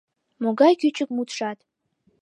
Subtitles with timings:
[0.41, 1.57] Могай кӱчык мутшат.